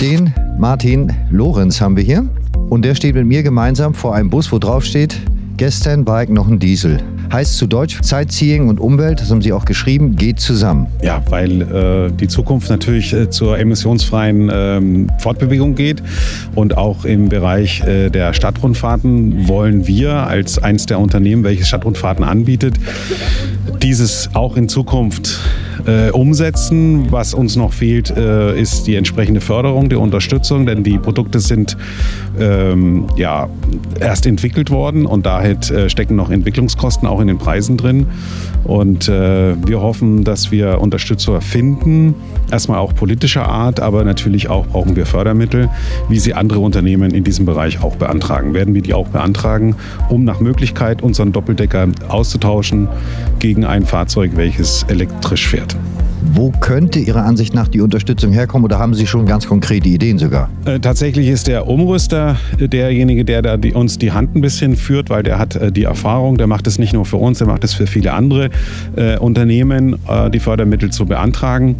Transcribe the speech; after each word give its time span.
Den 0.00 0.32
Martin 0.60 1.12
Lorenz 1.28 1.80
haben 1.80 1.96
wir 1.96 2.04
hier. 2.04 2.24
Und 2.70 2.84
der 2.84 2.94
steht 2.94 3.16
mit 3.16 3.26
mir 3.26 3.42
gemeinsam 3.42 3.94
vor 3.94 4.14
einem 4.14 4.30
Bus, 4.30 4.52
wo 4.52 4.60
drauf 4.60 4.84
steht, 4.84 5.18
gestern 5.56 6.04
Bike 6.04 6.28
noch 6.30 6.46
ein 6.46 6.60
Diesel. 6.60 6.98
Heißt 7.32 7.56
zu 7.56 7.66
Deutsch, 7.66 7.98
Sightseeing 8.00 8.68
und 8.68 8.78
Umwelt, 8.78 9.20
das 9.20 9.32
haben 9.32 9.42
Sie 9.42 9.52
auch 9.52 9.64
geschrieben, 9.64 10.14
geht 10.14 10.38
zusammen. 10.38 10.86
Ja, 11.02 11.20
weil 11.30 11.62
äh, 11.62 12.12
die 12.12 12.28
Zukunft 12.28 12.70
natürlich 12.70 13.12
äh, 13.12 13.28
zur 13.28 13.58
emissionsfreien 13.58 14.48
ähm, 14.54 15.10
Fortbewegung 15.18 15.74
geht. 15.74 16.00
Und 16.54 16.76
auch 16.76 17.04
im 17.04 17.28
Bereich 17.28 17.80
äh, 17.80 18.08
der 18.08 18.34
Stadtrundfahrten 18.34 19.48
wollen 19.48 19.88
wir 19.88 20.12
als 20.12 20.62
eines 20.62 20.86
der 20.86 21.00
Unternehmen, 21.00 21.42
welches 21.42 21.66
Stadtrundfahrten 21.66 22.22
anbietet, 22.22 22.76
dieses 23.82 24.30
auch 24.34 24.56
in 24.56 24.68
Zukunft 24.68 25.40
äh, 25.86 26.10
umsetzen. 26.10 27.10
Was 27.10 27.34
uns 27.34 27.56
noch 27.56 27.72
fehlt, 27.72 28.10
äh, 28.16 28.58
ist 28.58 28.86
die 28.86 28.96
entsprechende 28.96 29.40
Förderung, 29.40 29.88
die 29.88 29.96
Unterstützung, 29.96 30.66
denn 30.66 30.82
die 30.84 30.98
Produkte 30.98 31.40
sind 31.40 31.76
ähm, 32.38 33.06
ja, 33.16 33.48
erst 34.00 34.26
entwickelt 34.26 34.70
worden 34.70 35.06
und 35.06 35.26
daher 35.26 35.56
äh, 35.70 35.88
stecken 35.88 36.16
noch 36.16 36.30
Entwicklungskosten 36.30 37.08
auch 37.08 37.20
in 37.20 37.28
den 37.28 37.38
Preisen 37.38 37.76
drin. 37.76 38.06
Und 38.64 39.08
äh, 39.08 39.54
wir 39.66 39.80
hoffen, 39.80 40.24
dass 40.24 40.50
wir 40.50 40.80
Unterstützer 40.80 41.40
finden, 41.40 42.14
erstmal 42.50 42.78
auch 42.78 42.94
politischer 42.94 43.48
Art, 43.48 43.80
aber 43.80 44.04
natürlich 44.04 44.50
auch 44.50 44.66
brauchen 44.66 44.96
wir 44.96 45.06
Fördermittel, 45.06 45.70
wie 46.08 46.18
sie 46.18 46.34
andere 46.34 46.58
Unternehmen 46.60 47.12
in 47.12 47.24
diesem 47.24 47.46
Bereich 47.46 47.82
auch 47.82 47.96
beantragen. 47.96 48.54
Werden 48.54 48.74
wir 48.74 48.82
die 48.82 48.94
auch 48.94 49.08
beantragen, 49.08 49.74
um 50.08 50.24
nach 50.24 50.40
Möglichkeit 50.40 51.02
unseren 51.02 51.32
Doppeldecker 51.32 51.88
auszutauschen 52.08 52.88
gegen 53.38 53.64
ein 53.64 53.86
Fahrzeug, 53.86 54.32
welches 54.34 54.84
elektrisch 54.88 55.48
fährt. 55.48 55.67
Zeit. 55.68 55.97
Wo 56.38 56.52
könnte 56.52 57.00
Ihrer 57.00 57.24
Ansicht 57.24 57.52
nach 57.52 57.66
die 57.66 57.80
Unterstützung 57.80 58.30
herkommen 58.30 58.64
oder 58.64 58.78
haben 58.78 58.94
Sie 58.94 59.08
schon 59.08 59.26
ganz 59.26 59.48
konkrete 59.48 59.88
Ideen 59.88 60.18
sogar? 60.18 60.48
Äh, 60.66 60.78
tatsächlich 60.78 61.26
ist 61.26 61.48
der 61.48 61.66
Umrüster 61.66 62.36
derjenige, 62.60 63.24
der 63.24 63.42
da 63.42 63.56
die, 63.56 63.72
uns 63.72 63.98
die 63.98 64.12
Hand 64.12 64.36
ein 64.36 64.40
bisschen 64.40 64.76
führt, 64.76 65.10
weil 65.10 65.24
der 65.24 65.40
hat 65.40 65.56
äh, 65.56 65.72
die 65.72 65.82
Erfahrung, 65.82 66.38
der 66.38 66.46
macht 66.46 66.68
es 66.68 66.78
nicht 66.78 66.92
nur 66.92 67.06
für 67.06 67.16
uns, 67.16 67.38
der 67.38 67.48
macht 67.48 67.64
es 67.64 67.74
für 67.74 67.88
viele 67.88 68.12
andere 68.12 68.50
äh, 68.94 69.18
Unternehmen, 69.18 69.96
äh, 70.08 70.30
die 70.30 70.38
Fördermittel 70.38 70.90
zu 70.90 71.06
beantragen. 71.06 71.74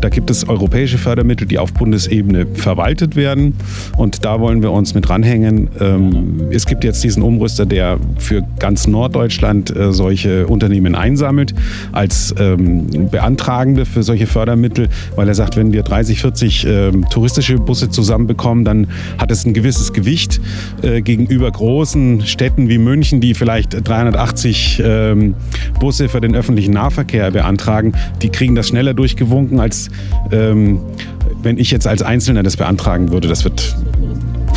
Da 0.00 0.10
gibt 0.10 0.30
es 0.30 0.48
europäische 0.48 0.96
Fördermittel, 0.96 1.48
die 1.48 1.58
auf 1.58 1.72
Bundesebene 1.72 2.46
verwaltet 2.54 3.16
werden 3.16 3.54
und 3.96 4.24
da 4.24 4.38
wollen 4.38 4.62
wir 4.62 4.70
uns 4.70 4.94
mit 4.94 5.10
ranhängen. 5.10 5.70
Ähm, 5.80 6.40
es 6.52 6.66
gibt 6.66 6.84
jetzt 6.84 7.02
diesen 7.02 7.24
Umrüster, 7.24 7.66
der 7.66 7.98
für 8.18 8.44
ganz 8.60 8.86
Norddeutschland 8.86 9.74
äh, 9.74 9.92
solche 9.92 10.46
Unternehmen 10.46 10.94
einsammelt 10.94 11.52
als 11.90 12.32
ähm, 12.38 12.86
Beantragende 13.10 13.84
für 13.86 14.03
solche 14.04 14.26
Fördermittel, 14.26 14.88
weil 15.16 15.28
er 15.28 15.34
sagt, 15.34 15.56
wenn 15.56 15.72
wir 15.72 15.82
30, 15.82 16.20
40 16.20 16.66
äh, 16.66 16.90
touristische 17.10 17.58
Busse 17.58 17.90
zusammenbekommen, 17.90 18.64
dann 18.64 18.86
hat 19.18 19.30
es 19.30 19.44
ein 19.44 19.54
gewisses 19.54 19.92
Gewicht 19.92 20.40
äh, 20.82 21.02
gegenüber 21.02 21.50
großen 21.50 22.26
Städten 22.26 22.68
wie 22.68 22.78
München, 22.78 23.20
die 23.20 23.34
vielleicht 23.34 23.86
380 23.86 24.82
ähm, 24.84 25.34
Busse 25.80 26.08
für 26.08 26.20
den 26.20 26.34
öffentlichen 26.34 26.74
Nahverkehr 26.74 27.30
beantragen. 27.30 27.92
Die 28.22 28.28
kriegen 28.28 28.54
das 28.54 28.68
schneller 28.68 28.94
durchgewunken, 28.94 29.60
als 29.60 29.90
ähm, 30.30 30.80
wenn 31.42 31.58
ich 31.58 31.70
jetzt 31.70 31.86
als 31.86 32.02
Einzelner 32.02 32.42
das 32.42 32.56
beantragen 32.56 33.10
würde. 33.10 33.28
Das 33.28 33.44
wird 33.44 33.76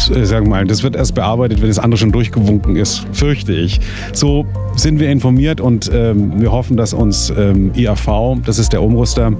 äh, 0.09 0.25
sagen 0.25 0.49
mal, 0.49 0.65
das 0.65 0.83
wird 0.83 0.95
erst 0.95 1.15
bearbeitet, 1.15 1.61
wenn 1.61 1.67
das 1.67 1.79
andere 1.79 1.97
schon 1.97 2.11
durchgewunken 2.11 2.75
ist, 2.75 3.05
fürchte 3.11 3.53
ich. 3.53 3.79
So 4.13 4.45
sind 4.75 4.99
wir 4.99 5.09
informiert 5.09 5.59
und 5.59 5.89
ähm, 5.93 6.39
wir 6.39 6.51
hoffen, 6.51 6.77
dass 6.77 6.93
uns 6.93 7.33
ähm, 7.37 7.71
IAV, 7.75 8.37
das 8.45 8.59
ist 8.59 8.73
der 8.73 8.81
Umrüster, 8.81 9.33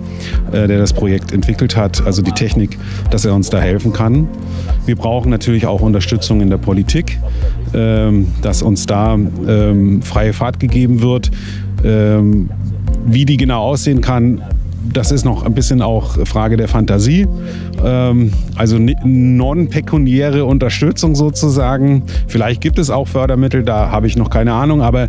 äh, 0.52 0.68
der 0.68 0.80
das 0.80 0.94
Projekt 0.94 1.32
entwickelt 1.32 1.76
hat, 1.76 2.06
also 2.06 2.22
die 2.22 2.32
Technik, 2.32 2.78
dass 3.12 3.26
er 3.26 3.34
uns 3.36 3.50
da 3.50 3.60
helfen 3.60 3.94
kann. 3.94 4.28
Wir 4.86 4.96
brauchen 4.96 5.30
natürlich 5.30 5.68
auch 5.68 5.82
Unterstützung 5.82 6.42
in 6.42 6.50
der 6.50 6.58
Politik, 6.58 7.20
ähm, 7.74 8.28
dass 8.42 8.62
uns 8.62 8.86
da 8.86 9.14
ähm, 9.16 10.02
freie 10.02 10.34
Fahrt 10.34 10.60
gegeben 10.60 11.02
wird. 11.02 11.32
Ähm, 11.84 12.50
wie 13.06 13.26
die 13.26 13.38
genau 13.38 13.62
aussehen 13.62 14.02
kann, 14.02 14.42
das 14.94 15.12
ist 15.12 15.26
noch 15.26 15.46
ein 15.46 15.54
bisschen 15.54 15.82
auch 15.82 16.26
Frage 16.26 16.58
der 16.58 16.68
Fantasie. 16.68 17.28
Ähm, 17.84 18.34
also 18.56 18.78
non-pekuniäre 18.78 20.46
Unterstützung 20.46 21.16
sozusagen. 21.16 22.04
Vielleicht 22.28 22.62
gibt 22.62 22.80
es 22.80 22.90
auch 22.90 23.08
Fördermittel, 23.08 23.64
da 23.64 23.92
habe 23.92 24.08
ich 24.08 24.16
noch 24.18 24.30
keine 24.30 24.54
Ahnung, 24.54 24.82
aber 24.82 25.08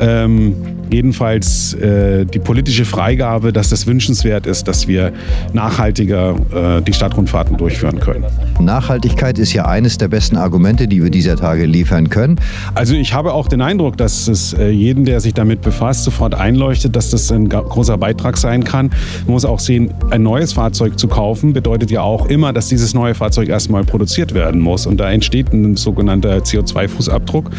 ähm, 0.00 0.54
jedenfalls 0.90 1.74
äh, 1.74 2.24
die 2.24 2.38
politische 2.38 2.84
Freigabe, 2.84 3.52
dass 3.52 3.70
das 3.70 3.86
wünschenswert 3.86 4.46
ist, 4.46 4.68
dass 4.68 4.88
wir 4.88 5.12
nachhaltiger 5.52 6.34
äh, 6.54 6.82
die 6.82 6.92
Stadtrundfahrten 6.92 7.56
durchführen 7.56 8.00
können. 8.00 8.24
Nachhaltigkeit 8.60 9.38
ist 9.38 9.52
ja 9.52 9.66
eines 9.66 9.98
der 9.98 10.08
besten 10.08 10.36
Argumente, 10.36 10.88
die 10.88 11.02
wir 11.02 11.10
dieser 11.10 11.36
Tage 11.36 11.66
liefern 11.66 12.08
können. 12.08 12.36
Also 12.74 12.94
ich 12.94 13.12
habe 13.12 13.32
auch 13.32 13.48
den 13.48 13.60
Eindruck, 13.60 13.96
dass 13.96 14.28
es 14.28 14.54
äh, 14.54 14.70
jeden, 14.70 15.04
der 15.04 15.20
sich 15.20 15.34
damit 15.34 15.62
befasst, 15.62 16.04
sofort 16.04 16.34
einleuchtet, 16.34 16.96
dass 16.96 17.10
das 17.10 17.30
ein 17.30 17.48
großer 17.48 17.98
Beitrag 17.98 18.36
sein 18.36 18.64
kann. 18.64 18.90
Man 19.26 19.32
muss 19.34 19.44
auch 19.44 19.60
sehen, 19.60 19.92
ein 20.10 20.22
neues 20.22 20.52
Fahrzeug 20.52 20.98
zu 20.98 21.08
kaufen 21.08 21.52
bedeutet 21.52 21.90
ja 21.90 22.02
auch 22.02 22.26
immer, 22.26 22.52
dass 22.52 22.68
dieses 22.68 22.94
neue 22.94 23.14
Fahrzeug 23.14 23.48
erstmal 23.48 23.84
produziert 23.84 24.34
werden 24.34 24.60
muss. 24.60 24.86
Und 24.86 24.98
da 24.98 25.10
entsteht 25.10 25.52
ein 25.52 25.76
sogenannter 25.76 26.38
CO2-Fußabdruck. 26.38 27.50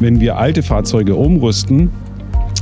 Wenn 0.00 0.20
wir 0.20 0.38
alte 0.38 0.62
Fahrzeuge 0.62 1.14
umrüsten, 1.14 1.90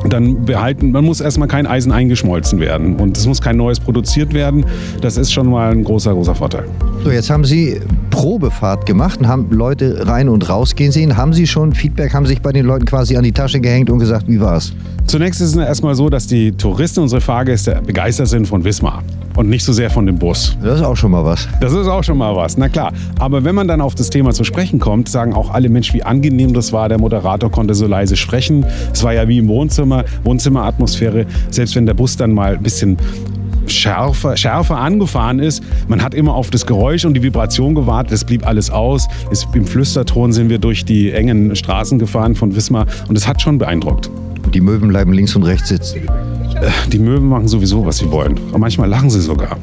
dann 0.08 0.44
behalten, 0.44 0.90
man 0.90 1.04
muss 1.04 1.20
erstmal 1.20 1.48
kein 1.48 1.66
Eisen 1.66 1.92
eingeschmolzen 1.92 2.60
werden 2.60 2.96
und 2.96 3.16
es 3.16 3.26
muss 3.26 3.40
kein 3.40 3.56
neues 3.56 3.78
produziert 3.78 4.34
werden. 4.34 4.64
Das 5.00 5.16
ist 5.16 5.32
schon 5.32 5.48
mal 5.48 5.70
ein 5.70 5.84
großer, 5.84 6.12
großer 6.12 6.34
Vorteil. 6.34 6.64
So, 7.04 7.10
jetzt 7.10 7.30
haben 7.30 7.44
Sie 7.44 7.80
Probefahrt 8.12 8.86
gemacht 8.86 9.18
und 9.18 9.26
haben 9.26 9.50
Leute 9.50 10.06
rein 10.06 10.28
und 10.28 10.48
rausgehen 10.48 10.92
sehen. 10.92 11.16
Haben 11.16 11.32
Sie 11.32 11.46
schon 11.46 11.72
Feedback, 11.72 12.14
haben 12.14 12.26
sich 12.26 12.40
bei 12.40 12.52
den 12.52 12.66
Leuten 12.66 12.84
quasi 12.84 13.16
an 13.16 13.24
die 13.24 13.32
Tasche 13.32 13.58
gehängt 13.58 13.90
und 13.90 13.98
gesagt, 13.98 14.28
wie 14.28 14.38
war's? 14.38 14.72
Zunächst 15.06 15.40
ist 15.40 15.56
es 15.56 15.56
erstmal 15.56 15.94
so, 15.94 16.08
dass 16.08 16.26
die 16.26 16.52
Touristen, 16.52 17.00
unsere 17.00 17.20
Fahrgäste, 17.20 17.80
begeistert 17.84 18.28
sind 18.28 18.46
von 18.46 18.62
Wismar 18.62 19.02
und 19.34 19.48
nicht 19.48 19.64
so 19.64 19.72
sehr 19.72 19.90
von 19.90 20.04
dem 20.06 20.18
Bus. 20.18 20.56
Das 20.62 20.78
ist 20.78 20.84
auch 20.84 20.94
schon 20.94 21.10
mal 21.10 21.24
was. 21.24 21.48
Das 21.60 21.72
ist 21.72 21.88
auch 21.88 22.04
schon 22.04 22.18
mal 22.18 22.36
was, 22.36 22.56
na 22.56 22.68
klar. 22.68 22.92
Aber 23.18 23.44
wenn 23.44 23.54
man 23.54 23.66
dann 23.66 23.80
auf 23.80 23.94
das 23.94 24.10
Thema 24.10 24.32
zu 24.32 24.44
sprechen 24.44 24.78
kommt, 24.78 25.08
sagen 25.08 25.32
auch 25.32 25.50
alle 25.50 25.70
Menschen, 25.70 25.94
wie 25.94 26.02
angenehm 26.02 26.52
das 26.52 26.72
war. 26.72 26.88
Der 26.90 26.98
Moderator 26.98 27.50
konnte 27.50 27.74
so 27.74 27.86
leise 27.86 28.14
sprechen. 28.14 28.64
Es 28.92 29.02
war 29.02 29.14
ja 29.14 29.26
wie 29.26 29.38
im 29.38 29.48
Wohnzimmer, 29.48 30.04
Wohnzimmeratmosphäre. 30.22 31.26
Selbst 31.50 31.74
wenn 31.76 31.86
der 31.86 31.94
Bus 31.94 32.16
dann 32.16 32.32
mal 32.32 32.56
ein 32.56 32.62
bisschen 32.62 32.98
schärfer, 33.66 34.36
schärfer 34.36 34.78
angefahren 34.78 35.38
ist. 35.38 35.62
Man 35.88 36.02
hat 36.02 36.14
immer 36.14 36.34
auf 36.34 36.50
das 36.50 36.66
Geräusch 36.66 37.04
und 37.04 37.14
die 37.14 37.22
Vibration 37.22 37.74
gewartet. 37.74 38.12
Es 38.12 38.24
blieb 38.24 38.46
alles 38.46 38.70
aus. 38.70 39.08
Es, 39.30 39.46
Im 39.54 39.64
Flüsterton 39.64 40.32
sind 40.32 40.48
wir 40.48 40.58
durch 40.58 40.84
die 40.84 41.12
engen 41.12 41.54
Straßen 41.54 41.98
gefahren 41.98 42.34
von 42.34 42.54
Wismar 42.54 42.86
und 43.08 43.16
es 43.16 43.26
hat 43.26 43.40
schon 43.40 43.58
beeindruckt. 43.58 44.10
Die 44.52 44.60
Möwen 44.60 44.88
bleiben 44.88 45.12
links 45.12 45.34
und 45.36 45.44
rechts 45.44 45.68
sitzen. 45.68 46.02
Die 46.92 46.98
Möwen 46.98 47.28
machen 47.28 47.48
sowieso, 47.48 47.84
was 47.84 47.98
sie 47.98 48.10
wollen. 48.10 48.38
Und 48.52 48.60
manchmal 48.60 48.88
lachen 48.88 49.10
sie 49.10 49.20
sogar. 49.20 49.56